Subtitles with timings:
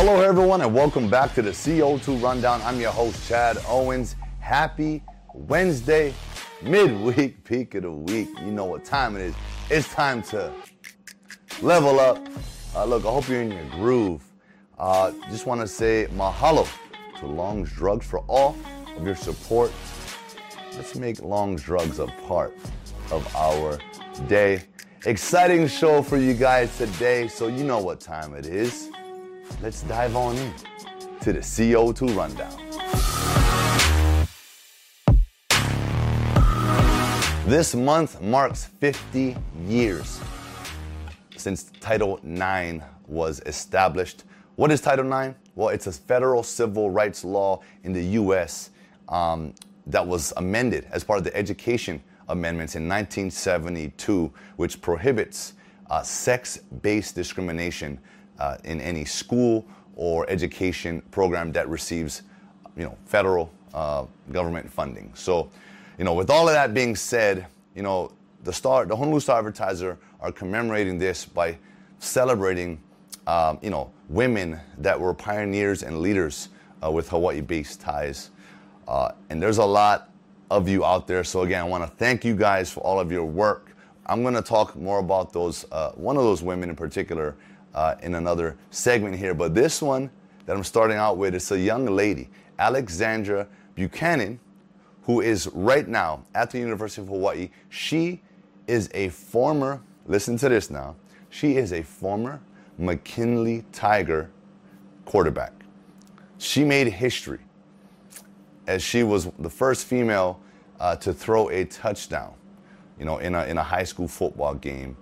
[0.00, 2.62] Hello, everyone, and welcome back to the CO2 Rundown.
[2.62, 4.14] I'm your host, Chad Owens.
[4.38, 5.02] Happy
[5.34, 6.14] Wednesday,
[6.62, 8.28] midweek peak of the week.
[8.38, 9.34] You know what time it is.
[9.68, 10.52] It's time to
[11.62, 12.24] level up.
[12.76, 14.22] Uh, look, I hope you're in your groove.
[14.78, 16.68] Uh, just want to say mahalo
[17.18, 18.56] to Long's Drugs for all
[18.96, 19.72] of your support.
[20.76, 22.56] Let's make Long's Drugs a part
[23.10, 23.80] of our
[24.28, 24.62] day.
[25.06, 28.92] Exciting show for you guys today, so you know what time it is.
[29.62, 30.52] Let's dive on in
[31.20, 32.54] to the CO2 Rundown.
[37.46, 40.20] This month marks 50 years
[41.36, 44.24] since Title IX was established.
[44.56, 45.34] What is Title IX?
[45.54, 48.70] Well, it's a federal civil rights law in the US
[49.08, 49.54] um,
[49.86, 55.54] that was amended as part of the Education Amendments in 1972, which prohibits
[55.90, 57.98] uh, sex based discrimination
[58.38, 62.22] uh, in any school or education program that receives
[62.76, 65.10] you know, federal uh, government funding.
[65.14, 65.50] So,
[65.98, 68.12] you know, with all of that being said, you know,
[68.44, 71.58] the Star, the Honolulu Star Advertiser are commemorating this by
[71.98, 72.80] celebrating,
[73.26, 76.48] um, you know, women that were pioneers and leaders
[76.84, 78.30] uh, with Hawaii-based ties.
[78.86, 80.10] Uh, and there's a lot
[80.50, 81.24] of you out there.
[81.24, 83.74] So again, I want to thank you guys for all of your work.
[84.06, 87.36] I'm going to talk more about those, uh, one of those women in particular,
[87.78, 89.34] uh, in another segment here.
[89.34, 90.10] But this one
[90.46, 94.40] that I'm starting out with is a young lady, Alexandra Buchanan,
[95.02, 97.50] who is right now at the University of Hawaii.
[97.68, 98.20] She
[98.66, 100.96] is a former, listen to this now,
[101.30, 102.40] she is a former
[102.78, 104.28] McKinley Tiger
[105.04, 105.52] quarterback.
[106.38, 107.40] She made history
[108.66, 110.40] as she was the first female
[110.80, 112.34] uh, to throw a touchdown,
[112.98, 114.96] you know, in a, in a high school football game.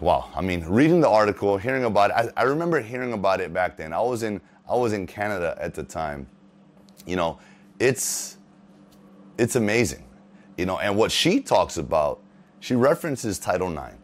[0.00, 3.52] Wow, I mean, reading the article, hearing about it, I, I remember hearing about it
[3.52, 3.92] back then.
[3.92, 6.28] I was in I was in Canada at the time.
[7.06, 7.38] You know,
[7.80, 8.38] it's
[9.38, 10.04] it's amazing,
[10.56, 10.78] you know.
[10.78, 12.20] And what she talks about,
[12.60, 13.96] she references Title IX,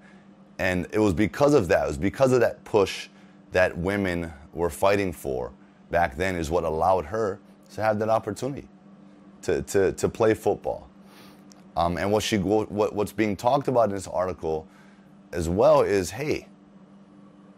[0.58, 1.84] and it was because of that.
[1.84, 3.08] It was because of that push
[3.52, 5.52] that women were fighting for
[5.90, 7.38] back then, is what allowed her
[7.74, 8.68] to have that opportunity
[9.42, 10.88] to, to, to play football.
[11.76, 14.66] Um, and what she what, what's being talked about in this article
[15.34, 16.48] as well is hey,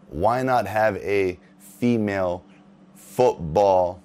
[0.09, 2.43] why not have a female
[2.95, 4.01] football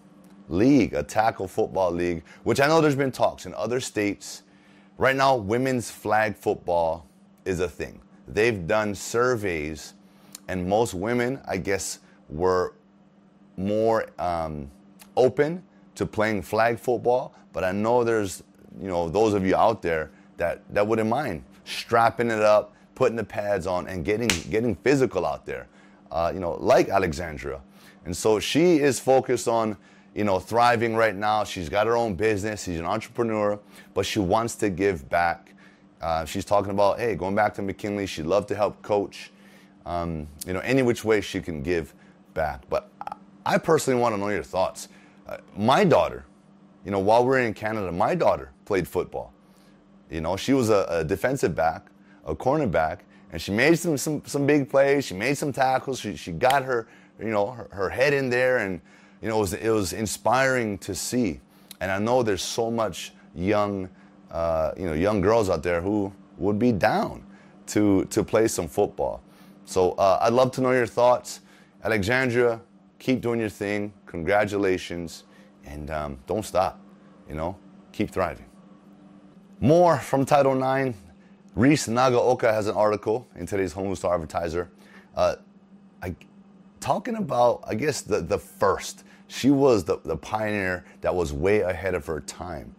[0.48, 4.42] league, a tackle football league, which I know there's been talks in other states.
[4.98, 7.08] Right now, women's flag football
[7.44, 8.00] is a thing.
[8.28, 9.94] They've done surveys,
[10.48, 12.74] and most women, I guess, were
[13.56, 14.70] more um,
[15.16, 15.62] open
[15.94, 18.42] to playing flag football, but I know there's,
[18.80, 23.16] you know, those of you out there that, that wouldn't mind strapping it up, putting
[23.16, 25.69] the pads on, and getting, getting physical out there,
[26.10, 27.60] uh, you know, like Alexandra.
[28.04, 29.76] And so she is focused on,
[30.14, 31.44] you know, thriving right now.
[31.44, 32.64] She's got her own business.
[32.64, 33.58] She's an entrepreneur,
[33.94, 35.54] but she wants to give back.
[36.00, 39.31] Uh, she's talking about, hey, going back to McKinley, she'd love to help coach.
[39.86, 41.94] Um, you know, any which way she can give
[42.34, 42.62] back.
[42.69, 42.88] But
[43.44, 44.88] I personally want to know your thoughts.
[45.26, 46.25] Uh, my daughter,
[46.84, 49.32] you know, while we we're in Canada, my daughter played football.
[50.10, 51.86] You know, she was a, a defensive back,
[52.24, 52.98] a cornerback,
[53.32, 55.04] and she made some, some, some big plays.
[55.04, 56.00] She made some tackles.
[56.00, 56.86] She, she got her,
[57.18, 58.80] you know, her, her head in there, and
[59.20, 61.40] you know, it was, it was inspiring to see.
[61.80, 63.88] And I know there's so much young,
[64.30, 67.24] uh, you know, young girls out there who would be down
[67.68, 69.22] to to play some football.
[69.64, 71.40] So uh, I'd love to know your thoughts,
[71.84, 72.60] Alexandria
[73.02, 73.92] keep doing your thing.
[74.06, 75.24] Congratulations.
[75.64, 76.80] And um, don't stop.
[77.28, 77.56] You know,
[77.92, 78.46] keep thriving.
[79.60, 80.96] More from Title IX.
[81.54, 84.70] Reese Nagaoka has an article in today's Honolulu Star Advertiser
[85.14, 85.36] uh,
[86.02, 86.14] I,
[86.80, 89.04] talking about, I guess, the, the first.
[89.28, 92.74] She was the, the pioneer that was way ahead of her time.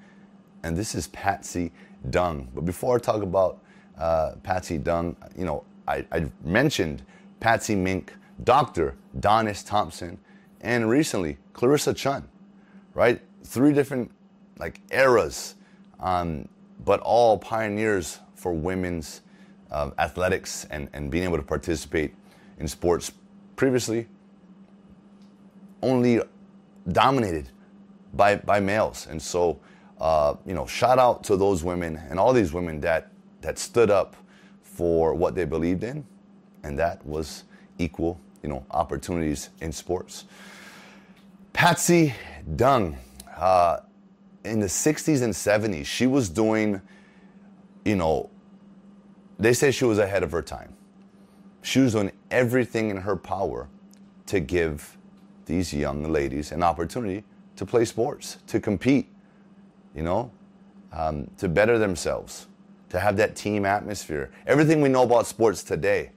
[0.63, 1.71] And this is Patsy
[2.09, 2.49] Dung.
[2.53, 3.59] But before I talk about
[3.97, 7.03] uh, Patsy Dung, you know, I, I mentioned
[7.39, 8.95] Patsy Mink Dr.
[9.19, 10.17] Donnis Thompson,
[10.61, 12.27] and recently Clarissa Chun,
[12.93, 13.21] right?
[13.43, 14.11] Three different
[14.57, 15.55] like eras,
[15.99, 16.47] um,
[16.85, 19.21] but all pioneers for women's
[19.71, 22.13] uh, athletics and, and being able to participate
[22.59, 23.11] in sports
[23.55, 24.07] previously
[25.81, 26.21] only
[26.91, 27.49] dominated
[28.13, 29.07] by, by males.
[29.09, 29.59] And so,
[29.99, 33.89] uh, you know, shout out to those women and all these women that, that stood
[33.89, 34.15] up
[34.61, 36.05] for what they believed in,
[36.63, 37.43] and that was
[37.77, 40.25] equal you know, opportunities in sports.
[41.53, 42.13] Patsy
[42.55, 42.97] Dung,
[43.37, 43.77] uh,
[44.43, 46.81] in the 60s and 70s, she was doing,
[47.85, 48.29] you know,
[49.39, 50.75] they say she was ahead of her time.
[51.61, 53.69] She was doing everything in her power
[54.27, 54.97] to give
[55.45, 57.23] these young ladies an opportunity
[57.55, 59.09] to play sports, to compete,
[59.95, 60.31] you know,
[60.91, 62.47] um, to better themselves,
[62.89, 64.31] to have that team atmosphere.
[64.45, 66.11] Everything we know about sports today,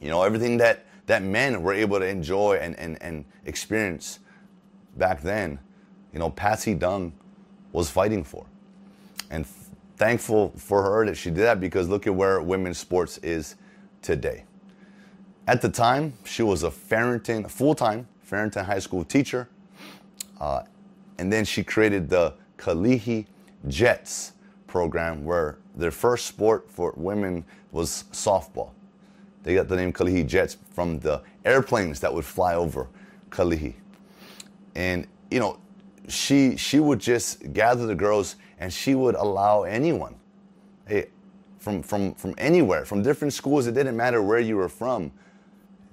[0.00, 4.20] you know, everything that, that men were able to enjoy and, and, and experience
[4.96, 5.58] back then,
[6.18, 7.12] you know, Patsy Dung
[7.70, 8.44] was fighting for.
[9.30, 13.18] And f- thankful for her that she did that because look at where women's sports
[13.18, 13.54] is
[14.02, 14.42] today.
[15.46, 19.48] At the time, she was a Farrington, full-time Farrington High School teacher.
[20.40, 20.64] Uh,
[21.18, 23.26] and then she created the Kalihi
[23.68, 24.32] Jets
[24.66, 28.70] program where their first sport for women was softball.
[29.44, 32.88] They got the name Kalihi Jets from the airplanes that would fly over
[33.30, 33.74] Kalihi.
[34.74, 35.60] And, you know,
[36.08, 40.16] she, she would just gather the girls and she would allow anyone,
[40.86, 41.06] hey,
[41.58, 45.12] from, from, from anywhere, from different schools, it didn't matter where you were from.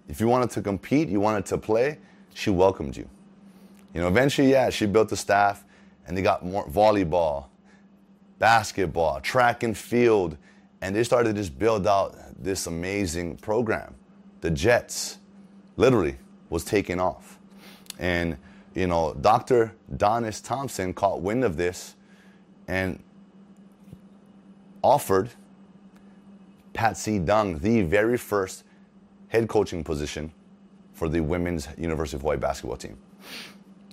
[0.07, 1.99] If you wanted to compete, you wanted to play,
[2.33, 3.09] she welcomed you.
[3.93, 5.63] You know, eventually, yeah, she built the staff
[6.07, 7.45] and they got more volleyball,
[8.39, 10.37] basketball, track and field,
[10.81, 13.95] and they started to just build out this amazing program.
[14.41, 15.17] The Jets
[15.77, 16.17] literally
[16.49, 17.39] was taking off.
[17.97, 18.37] And,
[18.75, 19.73] you know, Dr.
[19.95, 21.95] Donnis Thompson caught wind of this
[22.67, 23.01] and
[24.83, 25.29] offered
[26.73, 28.63] Patsy Dung the very first
[29.29, 30.31] head coaching position
[30.93, 32.97] for the women's University of Hawaii basketball team.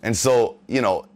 [0.02, 1.06] And so, you know,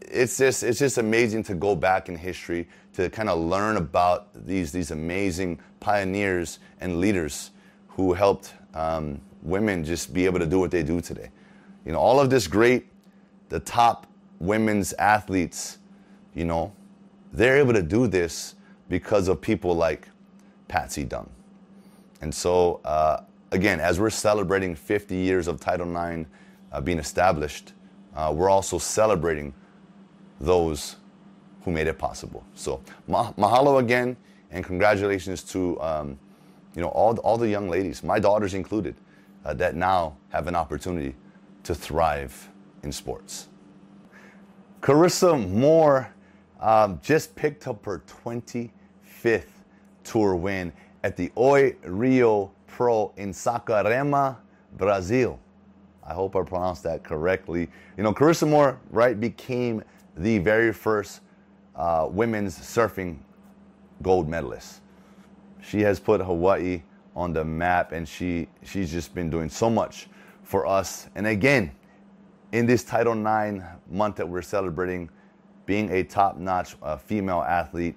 [0.00, 4.28] it's just it's just amazing to go back in history to kind of learn about
[4.46, 7.50] these these amazing pioneers and leaders
[7.88, 11.30] who helped um, women just be able to do what they do today.
[11.84, 12.86] You know, all of this great,
[13.48, 14.06] the top
[14.38, 15.78] women's athletes,
[16.34, 16.72] you know,
[17.32, 18.54] they're able to do this
[18.88, 20.08] because of people like
[20.68, 21.28] Patsy Dung.
[22.20, 23.22] And so, uh,
[23.52, 26.28] again, as we're celebrating 50 years of Title IX
[26.72, 27.72] uh, being established,
[28.14, 29.52] uh, we're also celebrating
[30.40, 30.96] those
[31.62, 32.44] who made it possible.
[32.54, 34.16] So ma- mahalo again,
[34.50, 36.18] and congratulations to um,
[36.74, 38.94] you know all all the young ladies, my daughters included,
[39.44, 41.14] uh, that now have an opportunity
[41.64, 42.48] to thrive
[42.86, 43.48] in sports.
[44.80, 46.08] Carissa Moore
[46.60, 48.70] um, just picked up her 25th
[50.04, 50.72] tour win
[51.02, 54.36] at the Oi Rio Pro in Saquarema,
[54.78, 55.38] Brazil.
[56.06, 57.68] I hope I pronounced that correctly.
[57.96, 59.82] You know, Carissa Moore, right, became
[60.16, 61.20] the very first
[61.74, 63.18] uh, women's surfing
[64.02, 64.80] gold medalist.
[65.60, 66.82] She has put Hawaii
[67.16, 70.08] on the map, and she she's just been doing so much
[70.44, 71.08] for us.
[71.16, 71.72] And again,
[72.56, 75.10] in this Title IX month that we're celebrating,
[75.66, 77.96] being a top-notch uh, female athlete,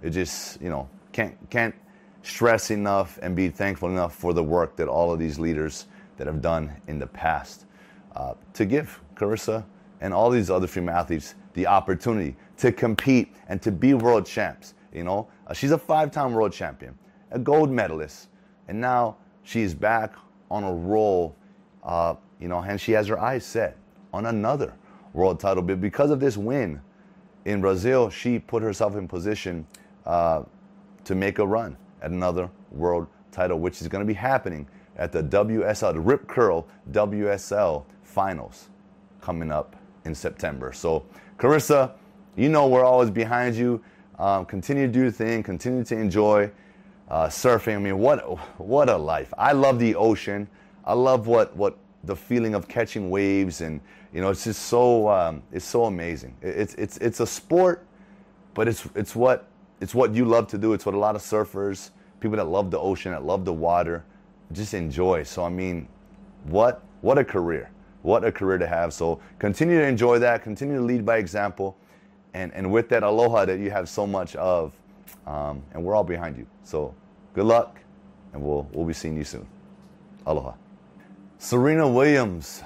[0.00, 1.74] it just you know can't can't
[2.22, 5.86] stress enough and be thankful enough for the work that all of these leaders
[6.18, 7.64] that have done in the past
[8.14, 9.64] uh, to give Carissa
[10.00, 14.74] and all these other female athletes the opportunity to compete and to be world champs.
[14.92, 16.96] You know, uh, she's a five-time world champion,
[17.32, 18.28] a gold medalist,
[18.68, 20.14] and now she's back
[20.48, 21.34] on a roll.
[21.82, 23.76] Uh, you know, and she has her eyes set
[24.16, 24.74] on another
[25.12, 26.80] world title bid because of this win
[27.44, 28.10] in Brazil.
[28.10, 29.66] She put herself in position
[30.06, 30.42] uh,
[31.04, 35.12] to make a run at another world title, which is going to be happening at
[35.12, 38.68] the WSL, the Rip Curl WSL finals
[39.20, 40.72] coming up in September.
[40.72, 41.04] So
[41.38, 41.92] Carissa,
[42.36, 43.82] you know we're always behind you.
[44.18, 45.42] Um, continue to do your thing.
[45.42, 46.50] Continue to enjoy
[47.10, 47.76] uh, surfing.
[47.76, 48.20] I mean, what
[48.58, 49.32] what a life!
[49.36, 50.48] I love the ocean.
[50.84, 53.80] I love what what the feeling of catching waves, and
[54.12, 56.36] you know, it's just so um, it's so amazing.
[56.42, 57.86] It's it's it's a sport,
[58.54, 59.48] but it's it's what
[59.80, 60.72] it's what you love to do.
[60.72, 64.04] It's what a lot of surfers, people that love the ocean, that love the water,
[64.52, 65.24] just enjoy.
[65.24, 65.88] So I mean,
[66.44, 67.70] what what a career!
[68.02, 68.94] What a career to have.
[68.94, 71.76] So continue to enjoy that, continue to lead by example,
[72.34, 74.72] and, and with that aloha that you have so much of.
[75.26, 76.46] Um, and we're all behind you.
[76.62, 76.94] So
[77.34, 77.80] good luck,
[78.32, 79.44] and we'll, we'll be seeing you soon.
[80.24, 80.52] Aloha.
[81.38, 82.62] Serena Williams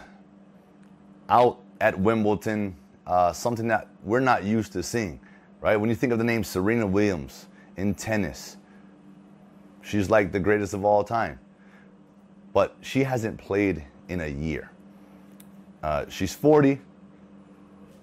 [1.28, 5.20] out at Wimbledon, uh, something that we're not used to seeing,
[5.60, 5.76] right?
[5.76, 7.46] When you think of the name Serena Williams
[7.76, 8.58] in tennis,
[9.82, 11.38] she's like the greatest of all time.
[12.52, 14.70] But she hasn't played in a year.
[15.82, 16.80] Uh, she's 40.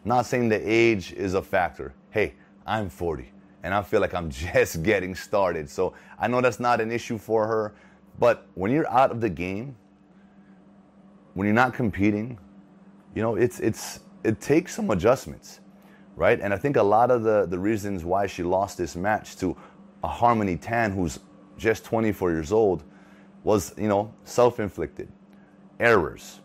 [0.04, 1.94] Not saying the age is a factor.
[2.12, 2.34] Hey,
[2.66, 3.32] I'm 40
[3.64, 5.70] and I feel like I'm just getting started.
[5.70, 7.74] So I know that's not an issue for her.
[8.20, 9.76] But when you're out of the game,
[11.38, 12.36] when you're not competing,
[13.14, 15.60] you know, it's, it's, it takes some adjustments,
[16.16, 16.42] right?
[16.42, 19.56] And I think a lot of the, the reasons why she lost this match to
[20.04, 21.20] a Harmony Tan, who's
[21.56, 22.84] just 24 years old,
[23.44, 25.10] was, you know, self inflicted
[25.80, 26.40] errors,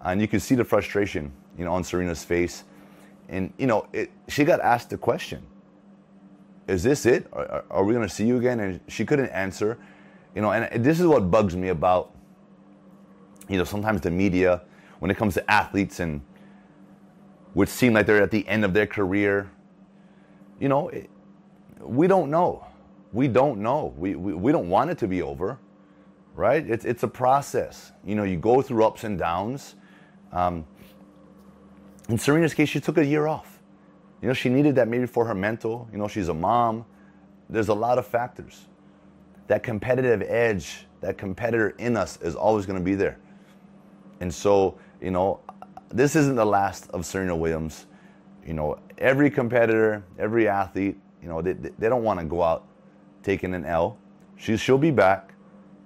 [0.00, 2.64] and you can see the frustration, you know, on Serena's face.
[3.28, 5.46] And you know, it, she got asked the question:
[6.66, 7.28] "Is this it?
[7.32, 9.78] Are, are we going to see you again?" And she couldn't answer.
[10.34, 12.12] You know, and this is what bugs me about,
[13.48, 14.62] you know, sometimes the media
[14.98, 16.20] when it comes to athletes and
[17.54, 19.50] would seem like they're at the end of their career.
[20.58, 21.10] You know, it,
[21.80, 22.66] we don't know.
[23.12, 23.92] We don't know.
[23.96, 25.58] We, we, we don't want it to be over,
[26.34, 26.64] right?
[26.68, 27.92] It's, it's a process.
[28.04, 29.74] You know, you go through ups and downs.
[30.32, 30.64] Um,
[32.08, 33.60] in Serena's case, she took a year off.
[34.22, 35.88] You know, she needed that maybe for her mental.
[35.92, 36.86] You know, she's a mom.
[37.50, 38.66] There's a lot of factors.
[39.48, 43.18] That competitive edge, that competitor in us is always going to be there.
[44.20, 45.40] And so, you know,
[45.90, 47.86] this isn't the last of Serena Williams.
[48.46, 52.66] You know, every competitor, every athlete, you know, they, they don't want to go out
[53.22, 53.98] taking an L.
[54.36, 55.34] She, she'll be back.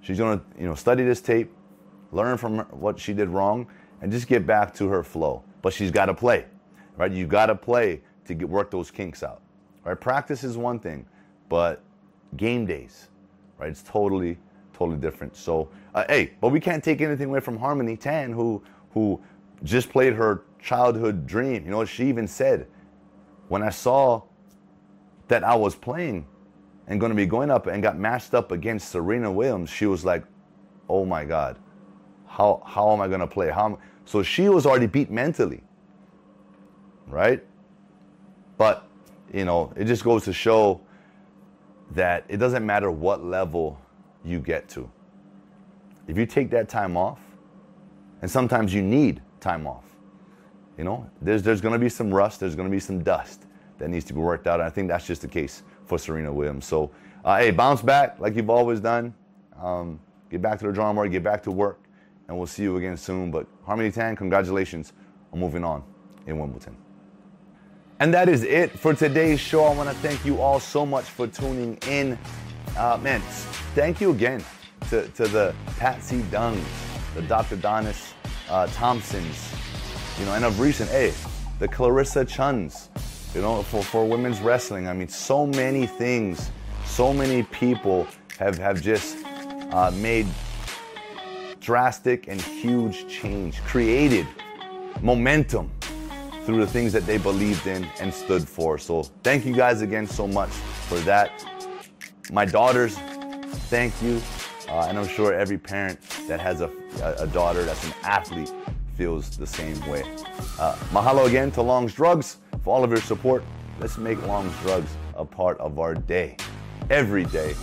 [0.01, 1.51] She's going to, you know, study this tape,
[2.11, 3.67] learn from what she did wrong,
[4.01, 5.43] and just get back to her flow.
[5.61, 6.45] But she's got to play,
[6.95, 7.11] right?
[7.11, 9.41] You got to play to get, work those kinks out,
[9.83, 9.99] right?
[9.99, 11.05] Practice is one thing,
[11.49, 11.83] but
[12.35, 13.09] game days,
[13.57, 13.69] right?
[13.69, 14.37] It's totally,
[14.77, 15.35] totally different.
[15.35, 19.19] So, uh, hey, but we can't take anything away from Harmony Tan, who, who
[19.63, 21.65] just played her childhood dream.
[21.65, 22.67] You know, she even said,
[23.47, 24.21] when I saw
[25.27, 26.25] that I was playing
[26.87, 30.05] and going to be going up and got matched up against Serena Williams, she was
[30.05, 30.23] like,
[30.89, 31.57] "Oh my God,
[32.27, 35.63] how how am I going to play?" How so she was already beat mentally,
[37.07, 37.43] right?
[38.57, 38.87] But
[39.33, 40.81] you know, it just goes to show
[41.91, 43.79] that it doesn't matter what level
[44.27, 44.89] you get to.
[46.07, 47.19] If you take that time off,
[48.21, 49.83] and sometimes you need time off.
[50.77, 53.45] You know, there's there's going to be some rust, there's going to be some dust
[53.77, 54.59] that needs to be worked out.
[54.59, 56.65] And I think that's just the case for Serena Williams.
[56.65, 56.91] So,
[57.23, 59.13] uh, hey, bounce back like you've always done.
[59.61, 61.79] Um, get back to the drawing board, get back to work,
[62.27, 63.31] and we'll see you again soon.
[63.31, 64.93] But Harmony Tan, congratulations
[65.33, 65.83] on moving on
[66.25, 66.75] in Wimbledon.
[67.99, 69.63] And that is it for today's show.
[69.63, 72.17] I want to thank you all so much for tuning in.
[72.77, 73.19] Uh, man,
[73.73, 74.43] thank you again
[74.91, 76.63] to, to the Patsy Dungs,
[77.15, 77.57] the Dr.
[77.57, 78.13] Donnis
[78.51, 79.51] uh, Thompsons,
[80.19, 81.11] you know, and of recent, hey,
[81.57, 82.89] the Clarissa Chuns,
[83.33, 84.87] you know, for, for women's wrestling.
[84.87, 86.51] I mean, so many things,
[86.85, 88.05] so many people
[88.37, 89.25] have, have just
[89.71, 90.27] uh, made
[91.59, 94.27] drastic and huge change, created
[95.01, 95.71] momentum
[96.45, 98.77] through the things that they believed in and stood for.
[98.77, 101.43] So thank you guys again so much for that.
[102.31, 102.97] My daughters,
[103.69, 104.21] thank you.
[104.67, 106.69] Uh, and I'm sure every parent that has a,
[107.19, 108.51] a daughter that's an athlete
[108.95, 110.03] feels the same way.
[110.59, 113.43] Uh, mahalo again to Long's Drugs for all of your support.
[113.79, 116.35] Let's make Long's Drugs a part of our day,
[116.89, 117.55] every day.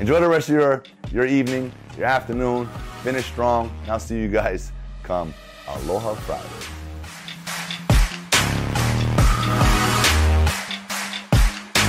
[0.00, 2.68] Enjoy the rest of your, your evening, your afternoon.
[3.02, 3.70] Finish strong.
[3.82, 4.72] And I'll see you guys
[5.02, 5.34] come
[5.68, 6.81] Aloha Friday.